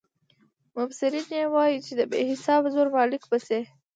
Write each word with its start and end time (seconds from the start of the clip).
مبصرین 0.75 1.27
یې 1.37 1.45
وايي 1.53 1.77
چې 1.85 1.93
د 1.99 2.01
بې 2.11 2.19
حسابه 2.31 2.67
زرو 2.75 2.95
مالک 2.97 3.23
به 3.31 3.37
شي. 3.47 3.61